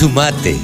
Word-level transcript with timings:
Sumate. 0.00 0.56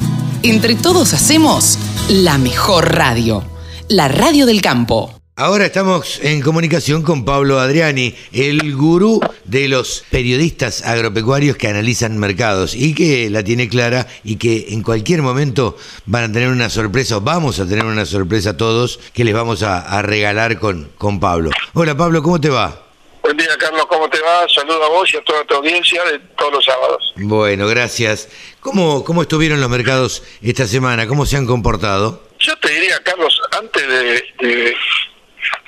Entre 0.43 0.77
todos 0.77 1.13
hacemos 1.13 1.79
la 2.09 2.39
mejor 2.39 2.95
radio, 2.95 3.45
la 3.87 4.09
radio 4.09 4.47
del 4.47 4.63
campo. 4.63 5.13
Ahora 5.37 5.67
estamos 5.67 6.21
en 6.23 6.41
comunicación 6.41 7.03
con 7.03 7.27
Pablo 7.27 7.61
Adriani, 7.61 8.15
el 8.33 8.75
gurú 8.75 9.21
de 9.45 9.69
los 9.69 10.05
periodistas 10.11 10.81
agropecuarios 10.87 11.59
que 11.59 11.69
analizan 11.69 12.17
mercados 12.17 12.75
y 12.75 12.95
que 12.95 13.29
la 13.29 13.45
tiene 13.45 13.69
clara 13.69 14.07
y 14.25 14.37
que 14.37 14.69
en 14.71 14.83
cualquier 14.83 15.21
momento 15.21 15.77
van 16.07 16.31
a 16.31 16.33
tener 16.33 16.49
una 16.49 16.71
sorpresa, 16.71 17.19
o 17.19 17.21
vamos 17.21 17.61
a 17.61 17.67
tener 17.67 17.85
una 17.85 18.07
sorpresa 18.07 18.57
todos 18.57 19.01
que 19.13 19.25
les 19.25 19.35
vamos 19.35 19.63
a, 19.63 19.81
a 19.81 20.01
regalar 20.01 20.59
con, 20.59 20.89
con 20.97 21.21
Pablo. 21.21 21.51
Hola 21.75 21.95
Pablo, 21.95 22.23
¿cómo 22.23 22.41
te 22.41 22.49
va? 22.49 22.86
Buen 23.27 23.39
día, 23.39 23.57
Carlos, 23.59 23.87
¿cómo 23.87 24.09
te 24.09 24.21
va? 24.21 24.47
Saludo 24.49 24.85
a 24.85 24.89
vos 24.89 25.13
y 25.13 25.17
a 25.17 25.25
toda 25.25 25.45
tu 25.45 25.57
audiencia 25.57 26.05
de 26.05 26.21
todos 26.39 26.53
los 26.53 26.65
sábados. 26.65 27.13
Bueno, 27.17 27.67
gracias. 27.67 28.29
¿Cómo, 28.61 29.03
cómo 29.05 29.23
estuvieron 29.23 29.61
los 29.61 29.69
mercados 29.69 30.23
esta 30.41 30.65
semana? 30.65 31.09
¿Cómo 31.09 31.27
se 31.27 31.37
han 31.37 31.45
comportado? 31.45 32.23
Yo 32.39 32.57
te 32.59 32.69
diría, 32.69 33.03
Carlos, 33.03 33.41
antes 33.51 33.89
de, 33.89 34.25
de- 34.39 34.77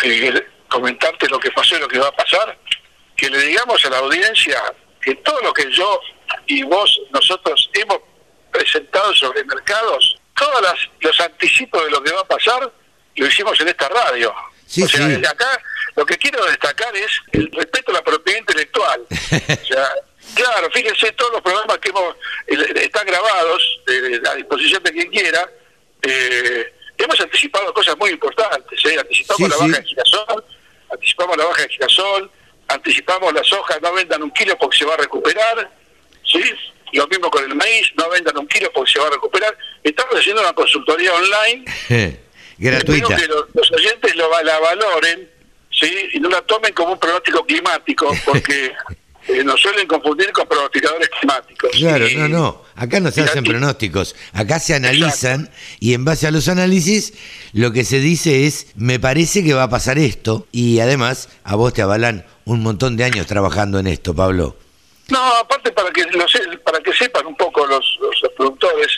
de 0.04 0.46
comentarte 0.68 1.28
lo 1.28 1.40
que 1.40 1.50
pasó 1.50 1.76
y 1.76 1.80
lo 1.80 1.88
que 1.88 1.98
va 1.98 2.06
a 2.06 2.12
pasar, 2.12 2.56
que 3.16 3.28
le 3.28 3.40
digamos 3.40 3.84
a 3.84 3.90
la 3.90 3.98
audiencia 3.98 4.62
que 5.02 5.16
todo 5.16 5.40
lo 5.42 5.52
que 5.52 5.68
yo 5.72 6.00
y 6.46 6.62
vos, 6.62 7.00
nosotros 7.12 7.68
hemos 7.74 7.98
presentado 8.52 9.12
sobre 9.16 9.42
mercados, 9.44 10.16
todos 10.36 10.62
las, 10.62 10.76
los 11.00 11.18
anticipos 11.20 11.84
de 11.84 11.90
lo 11.90 12.00
que 12.04 12.12
va 12.12 12.20
a 12.20 12.28
pasar, 12.28 12.72
lo 13.16 13.26
hicimos 13.26 13.60
en 13.60 13.66
esta 13.66 13.88
radio. 13.88 14.32
Sí, 14.64 14.82
o 14.84 14.88
sea, 14.88 15.00
sí. 15.06 15.08
desde 15.14 15.26
acá 15.26 15.60
lo 15.98 16.06
que 16.06 16.16
quiero 16.16 16.44
destacar 16.46 16.94
es 16.96 17.10
el 17.32 17.50
respeto 17.50 17.90
a 17.90 17.94
la 17.94 18.04
propiedad 18.04 18.38
intelectual. 18.38 19.00
o 19.10 19.66
sea, 19.66 19.90
claro, 20.34 20.70
fíjense 20.72 21.10
todos 21.12 21.32
los 21.32 21.42
programas 21.42 21.78
que 21.78 21.88
hemos, 21.88 22.14
están 22.46 23.04
grabados 23.04 23.80
eh, 23.88 24.20
a 24.30 24.34
disposición 24.36 24.80
de 24.84 24.92
quien 24.92 25.10
quiera. 25.10 25.50
eh, 26.02 26.72
hemos 26.96 27.20
anticipado 27.20 27.74
cosas 27.74 27.96
muy 27.98 28.10
importantes. 28.10 28.84
¿eh? 28.84 28.96
Anticipamos 28.98 29.36
Sí, 29.38 29.48
la 29.50 29.56
sí. 29.56 29.70
baja 29.70 29.80
de 29.82 29.88
girasol, 29.88 30.44
anticipamos 30.92 31.36
la 31.36 31.44
baja 31.46 31.62
de 31.62 31.68
girasol, 31.68 32.30
anticipamos 32.68 33.32
las 33.34 33.52
hojas, 33.52 33.82
no 33.82 33.92
vendan 33.92 34.22
un 34.22 34.30
kilo 34.30 34.56
porque 34.56 34.78
se 34.78 34.84
va 34.84 34.94
a 34.94 34.98
recuperar. 34.98 35.70
¿sí? 36.24 36.42
Lo 36.92 37.08
mismo 37.08 37.28
con 37.28 37.42
el 37.42 37.54
maíz, 37.56 37.90
no 37.96 38.08
vendan 38.08 38.38
un 38.38 38.46
kilo 38.46 38.70
porque 38.72 38.92
se 38.92 39.00
va 39.00 39.08
a 39.08 39.10
recuperar. 39.10 39.56
Estamos 39.82 40.14
haciendo 40.14 40.42
una 40.42 40.52
consultoría 40.52 41.12
online 41.12 41.64
Gratuita. 42.58 43.14
Espero 43.14 43.16
que 43.20 43.26
los, 43.26 43.54
los 43.54 43.72
oyentes 43.72 44.14
lo, 44.16 44.30
la 44.42 44.58
valoren 44.60 45.37
¿sí? 45.80 45.90
y 46.14 46.20
no 46.20 46.28
la 46.28 46.40
tomen 46.42 46.72
como 46.72 46.92
un 46.92 46.98
pronóstico 46.98 47.44
climático, 47.44 48.10
porque 48.24 48.72
eh, 49.28 49.44
nos 49.44 49.60
suelen 49.60 49.86
confundir 49.86 50.30
con 50.32 50.46
pronosticadores 50.48 51.08
climáticos. 51.10 51.70
Claro, 51.72 52.08
Y- 52.08 52.16
no, 52.16 52.28
no. 52.28 52.62
Acá 52.76 53.00
no 53.00 53.10
se 53.10 53.22
hacen 53.22 53.40
aquí- 53.40 53.50
pronósticos. 53.50 54.14
Acá 54.32 54.58
se 54.60 54.74
analizan 54.74 55.50
y 55.80 55.94
en 55.94 56.04
base 56.04 56.26
a 56.26 56.30
los 56.30 56.48
análisis 56.48 57.12
lo 57.52 57.72
que 57.72 57.84
se 57.84 57.98
dice 58.00 58.46
es, 58.46 58.68
me 58.76 59.00
parece 59.00 59.42
que 59.44 59.52
va 59.54 59.64
a 59.64 59.68
pasar 59.70 59.98
esto. 59.98 60.46
Y 60.52 60.78
además, 60.80 61.28
a 61.44 61.56
vos 61.56 61.72
te 61.74 61.82
avalan 61.82 62.24
un 62.44 62.62
montón 62.62 62.96
de 62.96 63.04
años 63.04 63.26
trabajando 63.26 63.78
en 63.80 63.88
esto, 63.88 64.14
Pablo. 64.14 64.56
No, 65.08 65.18
aparte 65.36 65.72
para 65.72 65.90
que 65.90 66.04
lo 66.04 66.28
se- 66.28 66.56
para 66.58 66.78
que 66.80 66.92
sepan 66.92 67.26
un 67.26 67.34
poco 67.36 67.66
los, 67.66 67.98
los, 68.00 68.22
los 68.22 68.32
productores, 68.32 68.88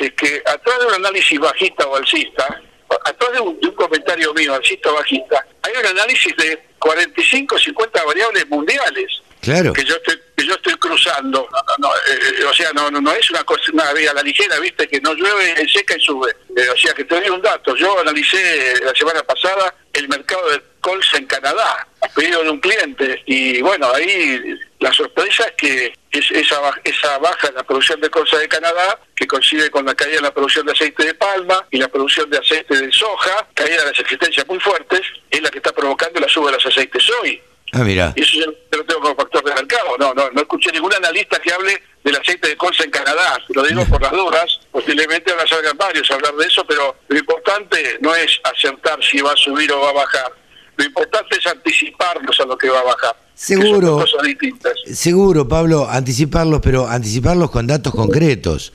es 0.00 0.12
que 0.14 0.42
atrás 0.46 0.80
de 0.80 0.86
un 0.86 0.94
análisis 0.94 1.38
bajista 1.38 1.86
o 1.86 1.94
alcista, 1.96 2.60
atrás 3.04 3.32
de 3.32 3.40
un, 3.40 3.58
de 3.60 3.68
un 3.68 3.74
comentario 3.74 4.32
mío, 4.34 4.54
alcista 4.54 4.90
bajista, 4.90 5.44
hay 5.62 5.72
un 5.78 5.86
análisis 5.86 6.36
de 6.36 6.62
45 6.78 7.58
50 7.58 8.04
variables 8.04 8.48
mundiales. 8.48 9.22
Claro. 9.40 9.72
que 9.72 9.84
yo 9.84 9.96
estoy 9.96 10.16
que 10.36 10.46
yo 10.46 10.54
estoy 10.54 10.74
cruzando 10.74 11.48
No, 11.50 11.88
no, 11.88 11.88
eh, 11.92 12.44
o 12.44 12.54
sea 12.54 12.72
no, 12.72 12.92
no 12.92 13.00
no 13.00 13.12
es 13.12 13.28
una 13.28 13.42
cosa 13.42 13.72
una 13.72 13.92
vía 13.92 14.12
a 14.12 14.14
la 14.14 14.22
ligera 14.22 14.56
viste 14.60 14.86
que 14.86 15.00
no 15.00 15.14
llueve 15.14 15.68
seca 15.68 15.96
y 15.96 16.00
sube 16.00 16.30
Eh, 16.56 16.68
o 16.72 16.76
sea 16.76 16.94
que 16.94 17.02
te 17.02 17.16
doy 17.16 17.28
un 17.28 17.42
dato 17.42 17.74
yo 17.74 17.98
analicé 17.98 18.80
la 18.84 18.94
semana 18.94 19.20
pasada 19.24 19.74
el 19.92 20.08
mercado 20.08 20.48
de 20.48 20.62
colza 20.80 21.18
en 21.18 21.26
Canadá 21.26 21.88
a 22.02 22.08
pedido 22.10 22.44
de 22.44 22.50
un 22.50 22.60
cliente 22.60 23.20
y 23.26 23.60
bueno 23.62 23.92
ahí 23.92 24.54
la 24.82 24.92
sorpresa 24.92 25.44
es 25.44 25.52
que 25.52 25.94
es 26.10 26.30
esa 26.32 26.58
esa 26.84 27.18
baja 27.18 27.48
en 27.48 27.54
la 27.54 27.62
producción 27.62 28.00
de 28.00 28.10
colza 28.10 28.36
de 28.38 28.48
Canadá 28.48 28.98
que 29.14 29.26
coincide 29.26 29.70
con 29.70 29.86
la 29.86 29.94
caída 29.94 30.18
en 30.18 30.24
la 30.24 30.34
producción 30.34 30.66
de 30.66 30.72
aceite 30.72 31.04
de 31.04 31.14
palma 31.14 31.66
y 31.70 31.78
la 31.78 31.88
producción 31.88 32.28
de 32.28 32.38
aceite 32.38 32.76
de 32.76 32.92
soja 32.92 33.48
caída 33.54 33.78
de 33.78 33.90
las 33.90 34.00
existencias 34.00 34.46
muy 34.46 34.60
fuertes 34.60 35.00
es 35.30 35.40
la 35.40 35.50
que 35.50 35.58
está 35.58 35.72
provocando 35.72 36.20
la 36.20 36.28
suba 36.28 36.46
de 36.50 36.56
los 36.56 36.66
aceites 36.66 37.02
soy 37.02 37.40
Ah, 37.74 37.84
mira. 37.84 38.12
y 38.16 38.20
eso 38.20 38.36
yo 38.36 38.76
lo 38.76 38.84
tengo 38.84 39.00
como 39.00 39.16
factor 39.16 39.42
de 39.44 39.54
mercado. 39.54 39.96
No, 39.98 40.12
no, 40.12 40.28
no 40.30 40.42
escuché 40.42 40.70
ningún 40.72 40.92
analista 40.92 41.38
que 41.40 41.54
hable 41.54 41.82
del 42.04 42.16
aceite 42.16 42.48
de 42.48 42.56
colza 42.58 42.84
en 42.84 42.90
Canadá. 42.90 43.38
Lo 43.48 43.62
digo 43.62 43.86
por 43.86 44.02
las 44.02 44.12
dudas. 44.12 44.60
Posiblemente 44.70 45.32
ahora 45.32 45.46
salgan 45.46 45.78
varios 45.78 46.10
a 46.10 46.16
hablar 46.16 46.34
de 46.34 46.46
eso, 46.48 46.66
pero 46.66 46.96
lo 47.08 47.18
importante 47.18 47.96
no 48.02 48.14
es 48.14 48.38
acertar 48.44 49.02
si 49.02 49.22
va 49.22 49.32
a 49.32 49.36
subir 49.36 49.72
o 49.72 49.80
va 49.80 49.88
a 49.88 49.92
bajar. 49.94 50.32
Lo 50.76 50.84
importante 50.84 51.38
es 51.38 51.46
anticiparnos 51.46 52.38
a 52.40 52.44
lo 52.44 52.58
que 52.58 52.68
va 52.68 52.80
a 52.80 52.84
bajar. 52.84 53.16
Que 53.46 53.54
son 53.54 53.62
Seguro. 53.62 53.88
dos 53.88 54.10
cosas 54.10 54.26
distintas. 54.26 54.72
Seguro, 54.92 55.48
Pablo, 55.48 55.88
anticiparlos, 55.88 56.60
pero 56.62 56.88
anticiparlos 56.88 57.50
con 57.50 57.66
datos 57.66 57.92
concretos. 57.94 58.72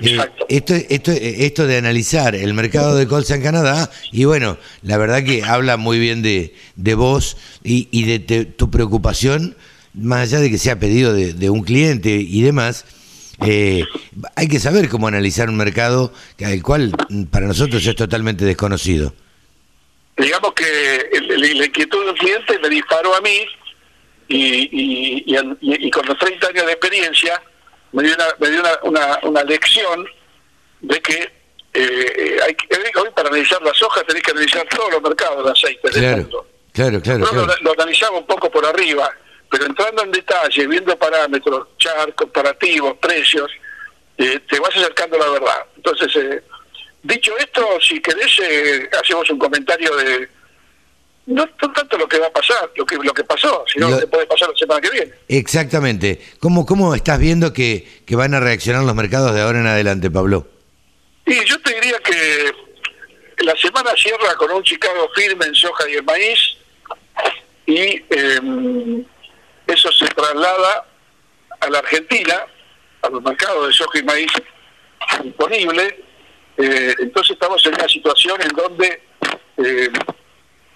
Eh, 0.00 0.18
esto, 0.48 0.74
esto, 0.74 1.12
esto 1.12 1.66
de 1.68 1.76
analizar 1.76 2.34
el 2.34 2.52
mercado 2.54 2.96
de 2.96 3.06
colza 3.06 3.36
en 3.36 3.42
Canadá, 3.42 3.88
y 4.10 4.24
bueno, 4.24 4.58
la 4.82 4.96
verdad 4.98 5.22
que 5.22 5.44
habla 5.44 5.76
muy 5.76 6.00
bien 6.00 6.20
de, 6.20 6.52
de 6.74 6.94
vos 6.96 7.36
y, 7.62 7.86
y 7.92 8.02
de 8.04 8.18
te- 8.18 8.44
tu 8.44 8.70
preocupación, 8.70 9.56
más 9.94 10.22
allá 10.22 10.40
de 10.40 10.50
que 10.50 10.58
sea 10.58 10.80
pedido 10.80 11.12
de, 11.12 11.32
de 11.32 11.48
un 11.48 11.62
cliente 11.62 12.10
y 12.10 12.42
demás, 12.42 12.84
eh, 13.46 13.84
hay 14.34 14.48
que 14.48 14.58
saber 14.58 14.88
cómo 14.88 15.06
analizar 15.06 15.48
un 15.48 15.56
mercado 15.56 16.12
al 16.44 16.60
cual 16.62 16.92
mm, 17.10 17.24
para 17.26 17.46
nosotros 17.46 17.86
es 17.86 17.94
totalmente 17.94 18.44
desconocido. 18.44 19.14
digamos 20.16 20.54
que 20.54 21.08
la 21.36 21.66
inquietud 21.66 22.04
del 22.06 22.14
cliente 22.16 22.58
me 22.60 22.68
disparó 22.68 23.14
a 23.14 23.20
mí 23.20 23.38
y, 24.36 25.36
y, 25.86 25.90
con 25.90 26.06
los 26.06 26.18
30 26.18 26.48
años 26.48 26.66
de 26.66 26.72
experiencia 26.72 27.40
me 27.92 28.02
dio 28.02 28.14
una, 28.14 28.24
me 28.40 28.50
dio 28.50 28.60
una, 28.60 28.78
una, 28.82 29.18
una 29.22 29.44
lección 29.44 30.06
de 30.80 31.00
que 31.00 31.32
eh, 31.72 32.38
hay 32.44 32.54
que, 32.54 32.68
hoy 32.98 33.08
para 33.14 33.28
analizar 33.28 33.60
las 33.62 33.80
hojas 33.82 34.04
tenés 34.06 34.22
que 34.22 34.30
analizar 34.32 34.66
todos 34.68 34.92
los 34.92 35.02
mercados 35.02 35.44
de 35.44 35.50
aceites 35.50 35.92
del 35.94 36.02
Claro, 36.02 36.16
mundo. 36.18 36.46
claro, 36.72 37.00
claro. 37.00 37.24
Claro. 37.26 37.46
lo, 37.62 37.74
lo 37.74 38.18
un 38.18 38.26
poco 38.26 38.50
por 38.50 38.64
arriba, 38.66 39.10
pero 39.50 39.66
entrando 39.66 40.02
en 40.02 40.10
detalle, 40.10 40.66
viendo 40.66 40.96
parámetros, 40.96 41.68
chart, 41.78 42.14
comparativos, 42.14 42.96
precios, 42.98 43.50
eh, 44.18 44.40
te 44.48 44.58
vas 44.60 44.76
acercando 44.76 45.16
a 45.16 45.26
la 45.26 45.30
verdad. 45.30 45.66
Entonces, 45.76 46.14
eh, 46.16 46.42
dicho 47.02 47.36
esto, 47.38 47.80
si 47.80 48.00
querés, 48.00 48.38
eh, 48.40 48.88
hacemos 49.00 49.28
un 49.30 49.38
comentario 49.38 49.94
de 49.96 50.28
no, 51.26 51.48
no 51.60 51.72
lo 51.98 52.08
que 52.08 52.18
va 52.18 52.26
a 52.28 52.32
pasar, 52.32 52.70
lo 52.76 52.84
que 52.86 52.96
lo 52.96 53.12
que 53.12 53.24
pasó, 53.24 53.64
sino 53.72 53.88
Lo- 53.88 53.94
lo 53.96 54.00
que 54.00 54.06
puede 54.06 54.26
pasar 54.26 54.48
la 54.50 54.56
semana 54.56 54.80
que 54.80 54.90
viene. 54.90 55.12
Exactamente. 55.28 56.20
¿Cómo, 56.40 56.64
¿Cómo 56.66 56.94
estás 56.94 57.18
viendo 57.18 57.52
que, 57.52 57.86
que 58.06 58.16
van 58.16 58.34
a 58.34 58.40
reaccionar 58.40 58.82
los 58.84 58.94
mercados 58.94 59.34
de 59.34 59.40
ahora 59.40 59.60
en 59.60 59.66
adelante, 59.66 60.10
Pablo? 60.10 60.46
Y 61.26 61.42
yo 61.44 61.60
te 61.62 61.74
diría 61.74 61.98
que 62.00 62.52
la 63.44 63.56
semana 63.56 63.90
cierra 63.96 64.34
con 64.36 64.50
un 64.52 64.62
Chicago 64.62 65.08
firme 65.14 65.46
en 65.46 65.54
soja 65.54 65.88
y 65.90 65.96
en 65.96 66.04
maíz 66.04 66.38
y 67.66 67.76
eh, 68.10 69.04
eso 69.66 69.90
se 69.92 70.06
traslada 70.08 70.86
a 71.60 71.70
la 71.70 71.78
Argentina, 71.78 72.44
a 73.02 73.08
los 73.08 73.22
mercados 73.22 73.68
de 73.68 73.72
soja 73.74 73.98
y 73.98 74.02
maíz 74.02 74.28
disponible. 75.22 76.04
Eh, 76.58 76.94
entonces 77.00 77.32
estamos 77.32 77.64
en 77.66 77.74
una 77.74 77.88
situación 77.88 78.40
en 78.42 78.48
donde 78.48 79.02
eh, 79.56 79.88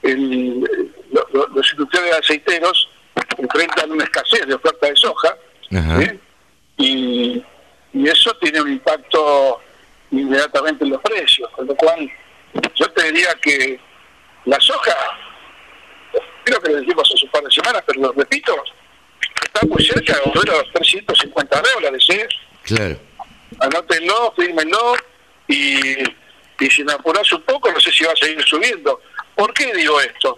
el- 0.02 0.94
lo- 1.38 1.47
lo- 1.47 1.54
los 1.54 1.72
industriales 1.72 2.15
aceiteros 2.19 2.88
enfrentan 3.37 3.91
una 3.93 4.04
escasez 4.04 4.47
de 4.47 4.54
oferta 4.54 4.87
de 4.88 4.97
soja. 4.97 5.37
¿eh? 6.00 6.19
y, 6.78 7.44
y 7.93 8.09
eso 8.09 8.34
tiene 8.41 8.60
un 8.60 8.72
impacto 8.72 9.61
inmediatamente 10.11 10.85
en 10.85 10.90
los 10.90 11.02
precios, 11.02 11.50
con 11.50 11.67
lo 11.67 11.75
cual 11.75 12.11
yo 12.75 12.90
te 12.93 13.05
diría 13.12 13.35
que 13.43 13.79
la 14.46 14.58
soja, 14.61 14.94
creo 16.44 16.61
que 16.61 16.70
lo 16.70 16.81
dijimos 16.81 17.11
hace 17.14 17.25
un 17.26 17.31
par 17.31 17.43
de 17.43 17.50
semanas, 17.50 17.82
pero 17.87 18.00
lo 18.00 18.12
repito, 18.12 18.55
está 19.44 19.67
muy 19.67 19.84
cerca 19.84 20.14
de 20.14 20.20
volver 20.31 20.50
a 20.50 20.56
los 20.58 20.73
350 20.73 21.62
dólares, 21.75 22.06
¿eh? 22.11 22.29
Claro. 22.62 22.99
anótenlo, 23.61 24.32
fírmenlo 24.37 24.94
y, 25.49 25.99
y 26.61 26.70
si 26.70 26.84
me 26.84 26.93
apurás 26.93 27.31
un 27.32 27.43
poco, 27.43 27.70
no 27.73 27.81
sé 27.81 27.91
si 27.91 28.05
va 28.05 28.12
a 28.12 28.17
seguir 28.17 28.43
subiendo. 28.44 29.00
¿Por 29.38 29.55
qué 29.55 29.73
digo 29.73 30.00
esto? 30.00 30.37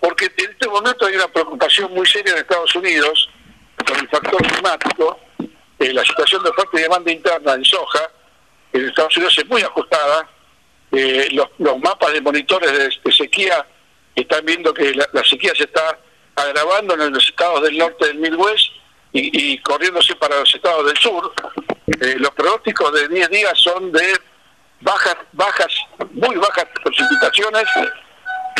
Porque 0.00 0.24
en 0.24 0.50
este 0.50 0.66
momento 0.66 1.06
hay 1.06 1.14
una 1.14 1.28
preocupación 1.28 1.94
muy 1.94 2.04
seria 2.04 2.32
en 2.32 2.38
Estados 2.40 2.74
Unidos 2.74 3.30
con 3.86 3.96
el 3.96 4.08
factor 4.08 4.42
climático, 4.42 5.20
eh, 5.78 5.92
la 5.92 6.04
situación 6.04 6.42
de 6.42 6.50
y 6.72 6.80
demanda 6.80 7.12
interna 7.12 7.54
en 7.54 7.64
soja 7.64 8.10
en 8.72 8.88
Estados 8.88 9.16
Unidos 9.16 9.38
es 9.38 9.46
muy 9.46 9.62
ajustada, 9.62 10.28
eh, 10.90 11.28
los, 11.30 11.78
mapas 11.78 12.12
de 12.12 12.20
monitores 12.20 12.72
de, 12.72 13.12
sequía 13.12 13.64
están 14.16 14.44
viendo 14.44 14.74
que 14.74 14.94
la, 14.94 15.06
sequía 15.22 15.52
se 15.54 15.64
está 15.64 16.00
agravando 16.34 16.94
en 16.94 17.12
los 17.12 17.28
estados 17.28 17.62
del 17.62 17.78
norte 17.78 18.08
del 18.08 18.18
Midwest 18.18 18.66
y, 19.12 19.58
corriéndose 19.58 20.16
para 20.16 20.40
los 20.40 20.52
estados 20.52 20.86
del 20.86 20.96
sur, 20.96 21.32
eh, 22.00 22.16
los 22.18 22.30
pronósticos 22.30 22.92
de 22.94 23.06
10 23.06 23.30
días 23.30 23.52
son 23.60 23.92
de 23.92 24.12
bajas, 24.80 25.16
bajas, 25.34 25.72
muy 26.10 26.34
bajas 26.34 26.66
precipitaciones 26.82 27.64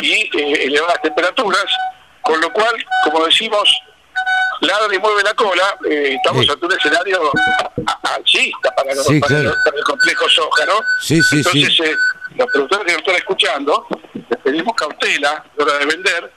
y 0.01 0.29
eh, 0.37 0.65
elevadas 0.65 1.01
temperaturas, 1.01 1.65
con 2.21 2.39
lo 2.41 2.51
cual, 2.51 2.73
como 3.03 3.25
decimos, 3.25 3.69
ladra 4.61 4.95
y 4.95 4.99
mueve 4.99 5.23
la 5.23 5.33
cola, 5.33 5.77
eh, 5.89 6.15
estamos 6.15 6.47
ante 6.49 6.65
un 6.65 6.73
escenario 6.73 7.31
alcista 8.03 8.73
para, 8.75 8.91
el 8.91 9.83
complejo 9.83 10.29
soja, 10.29 10.65
¿no? 10.65 10.73
Sí, 11.01 11.21
sí, 11.21 11.37
Entonces, 11.37 11.79
eh, 11.79 11.95
los 12.35 12.47
productores 12.51 12.85
que 12.85 12.91
nos 12.91 13.01
están 13.01 13.15
escuchando, 13.15 13.87
les 14.13 14.39
pedimos 14.39 14.73
cautela 14.75 15.31
a 15.31 15.45
la 15.57 15.63
hora 15.63 15.77
de 15.79 15.85
vender, 15.85 16.33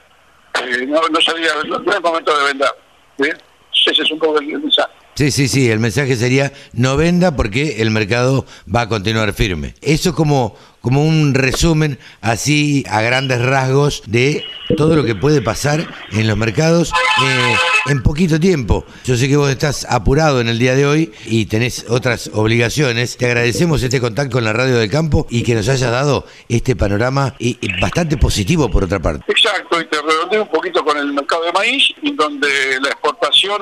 no, 0.87 1.01
no, 1.09 1.21
salía, 1.21 1.51
no, 1.65 1.77
es 1.77 2.01
momento 2.01 2.37
de 2.37 2.45
vender. 2.45 3.43
Ese 3.87 4.01
es 4.01 4.11
un 4.11 4.19
poco 4.19 4.39
el 4.39 4.47
mensaje. 4.47 4.91
Sí, 5.15 5.31
sí, 5.31 5.47
sí, 5.47 5.71
el 5.71 5.79
mensaje 5.79 6.17
sería 6.17 6.51
no 6.73 6.97
venda 6.97 7.37
porque 7.37 7.81
el 7.81 7.89
mercado 7.89 8.45
va 8.73 8.81
a 8.81 8.89
continuar 8.89 9.31
firme. 9.31 9.73
Eso 9.81 10.13
como, 10.13 10.57
como 10.85 11.03
un 11.03 11.33
resumen 11.33 11.97
así 12.21 12.83
a 12.87 13.01
grandes 13.01 13.41
rasgos 13.41 14.03
de 14.05 14.43
todo 14.77 14.95
lo 14.95 15.03
que 15.03 15.15
puede 15.15 15.41
pasar 15.41 15.87
en 16.11 16.27
los 16.27 16.37
mercados 16.37 16.91
eh, 17.25 17.55
en 17.87 18.01
poquito 18.01 18.39
tiempo. 18.39 18.85
Yo 19.03 19.15
sé 19.15 19.27
que 19.27 19.37
vos 19.37 19.49
estás 19.49 19.85
apurado 19.89 20.41
en 20.41 20.47
el 20.47 20.57
día 20.57 20.75
de 20.75 20.85
hoy 20.85 21.13
y 21.25 21.45
tenés 21.45 21.85
otras 21.89 22.29
obligaciones. 22.33 23.17
Te 23.17 23.27
agradecemos 23.27 23.83
este 23.83 24.01
contacto 24.01 24.33
con 24.33 24.43
la 24.43 24.53
radio 24.53 24.77
del 24.77 24.89
campo 24.89 25.27
y 25.29 25.43
que 25.43 25.53
nos 25.53 25.69
hayas 25.69 25.91
dado 25.91 26.25
este 26.49 26.75
panorama 26.75 27.35
y, 27.39 27.57
bastante 27.79 28.17
positivo 28.17 28.69
por 28.69 28.83
otra 28.83 28.99
parte. 28.99 29.23
Exacto, 29.27 29.79
y 29.79 29.85
te 29.85 30.01
redondeo 30.01 30.43
un 30.43 30.49
poquito 30.49 30.83
con 30.83 30.97
el 30.97 31.13
mercado 31.13 31.43
de 31.43 31.51
maíz, 31.51 31.83
donde 32.01 32.47
la 32.81 32.89
exportación 32.89 33.61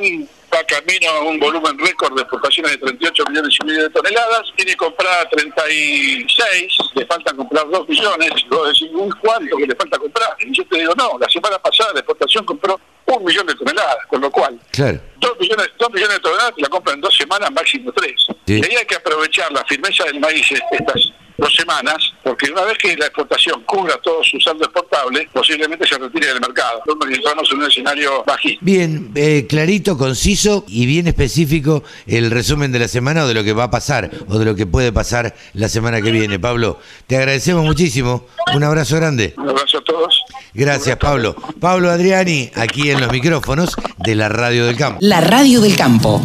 va 0.53 0.63
camino 0.65 1.09
a 1.09 1.21
un 1.23 1.39
volumen 1.39 1.77
récord 1.79 2.15
de 2.15 2.21
exportaciones 2.21 2.73
de 2.73 2.77
38 2.77 3.23
millones 3.29 3.57
y 3.61 3.65
medio 3.65 3.83
de 3.83 3.89
toneladas, 3.89 4.43
tiene 4.55 4.75
comprada 4.75 5.27
36, 5.29 6.77
le 6.93 7.05
faltan 7.05 7.35
comprar 7.35 7.67
2 7.69 7.89
millones, 7.89 8.31
vos 8.49 8.67
decís, 8.67 8.89
¿cuánto 9.21 9.57
que 9.57 9.67
le 9.67 9.75
falta 9.75 9.97
comprar? 9.97 10.35
Y 10.39 10.55
yo 10.55 10.63
te 10.67 10.79
digo, 10.79 10.93
no, 10.95 11.17
la 11.19 11.27
semana 11.29 11.57
pasada 11.59 11.93
la 11.93 11.99
exportación 11.99 12.45
compró 12.45 12.79
un 13.05 13.23
millón 13.23 13.45
de 13.47 13.55
toneladas, 13.55 14.05
con 14.07 14.21
lo 14.21 14.31
cual, 14.31 14.59
claro. 14.71 14.99
Dos, 15.23 15.39
millones, 15.39 15.69
dos 15.79 15.89
millones 15.91 16.17
de 16.17 16.21
toneladas 16.21 16.53
la 16.57 16.69
compran 16.69 16.95
en 16.95 17.01
dos 17.01 17.15
semanas, 17.15 17.51
máximo 17.51 17.91
tres. 17.91 18.27
Y 18.45 18.53
ahí 18.53 18.75
hay 18.77 18.85
que 18.85 18.95
aprovechar 18.95 19.51
la 19.51 19.63
firmeza 19.65 20.03
del 20.05 20.19
maíz 20.19 20.45
estas 20.71 21.13
dos 21.37 21.55
semanas, 21.55 22.13
porque 22.23 22.51
una 22.51 22.61
vez 22.63 22.77
que 22.77 22.95
la 22.95 23.05
exportación 23.05 23.63
cubra 23.63 23.97
todo 23.97 24.23
su 24.23 24.39
saldo 24.39 24.65
exportable, 24.65 25.27
posiblemente 25.33 25.87
se 25.87 25.97
retire 25.97 26.27
del 26.27 26.39
mercado. 26.39 26.83
Estamos 27.11 27.51
en 27.51 27.57
un 27.57 27.65
escenario 27.65 28.23
bajito. 28.25 28.59
Bien, 28.61 29.11
eh, 29.15 29.45
clarito, 29.47 29.97
conciso 29.97 30.63
y 30.67 30.85
bien 30.85 31.07
específico 31.07 31.83
el 32.07 32.31
resumen 32.31 32.71
de 32.71 32.79
la 32.79 32.87
semana 32.87 33.23
o 33.23 33.27
de 33.27 33.33
lo 33.33 33.43
que 33.43 33.53
va 33.53 33.65
a 33.65 33.71
pasar 33.71 34.11
o 34.27 34.37
de 34.37 34.45
lo 34.45 34.55
que 34.55 34.65
puede 34.65 34.91
pasar 34.91 35.35
la 35.53 35.69
semana 35.69 36.01
que 36.01 36.11
viene. 36.11 36.39
Pablo, 36.39 36.79
te 37.07 37.17
agradecemos 37.17 37.65
muchísimo. 37.65 38.27
Un 38.53 38.63
abrazo 38.63 38.95
grande. 38.97 39.33
Un 39.37 39.49
abrazo 39.49 39.79
a 39.79 39.83
todos. 39.83 40.23
Gracias, 40.53 40.97
Pablo. 40.97 41.35
Pablo 41.59 41.89
Adriani, 41.89 42.51
aquí 42.55 42.91
en 42.91 43.01
los 43.01 43.11
micrófonos 43.11 43.75
de 43.97 44.15
la 44.15 44.29
Radio 44.29 44.65
del 44.67 44.77
Campo. 44.77 44.99
La 45.13 45.21
Radio 45.21 45.61
del 45.61 45.75
Campo. 45.75 46.19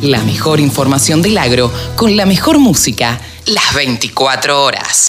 La 0.00 0.20
mejor 0.24 0.58
información 0.58 1.22
del 1.22 1.38
agro 1.38 1.72
con 1.94 2.16
la 2.16 2.26
mejor 2.26 2.58
música 2.58 3.20
las 3.46 3.72
24 3.72 4.64
horas. 4.64 5.00